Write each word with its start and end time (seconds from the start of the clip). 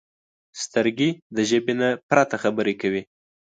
سترګې 0.63 1.09
د 1.35 1.37
ژبې 1.49 1.73
نه 1.81 1.89
پرته 2.09 2.35
خبرې 2.43 2.73
کوي 2.81 3.01